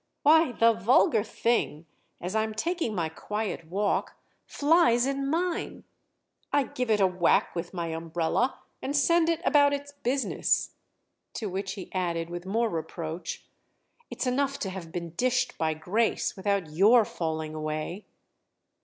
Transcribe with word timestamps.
Why, 0.23 0.53
the 0.53 0.73
vulgar 0.73 1.23
thing, 1.23 1.85
as 2.19 2.33
I'm 2.33 2.55
taking 2.55 2.95
my 2.95 3.07
quiet 3.07 3.67
walk, 3.67 4.15
flies 4.47 5.05
in 5.05 5.29
mine! 5.29 5.83
I 6.51 6.63
give 6.63 6.89
it 6.89 6.99
a 6.99 7.05
whack 7.05 7.53
with 7.53 7.71
my 7.71 7.89
umbrella 7.89 8.61
and 8.81 8.97
send 8.97 9.29
it 9.29 9.41
about 9.45 9.73
its 9.75 9.91
business." 9.91 10.71
To 11.33 11.49
which 11.51 11.73
he 11.73 11.93
added 11.93 12.31
with 12.31 12.47
more 12.47 12.67
reproach: 12.67 13.45
"It's 14.09 14.25
enough 14.25 14.57
to 14.61 14.71
have 14.71 14.91
been 14.91 15.11
dished 15.11 15.55
by 15.59 15.75
Grace—without 15.75 16.71
your 16.71 17.05
falling 17.05 17.53
away!" 17.53 18.05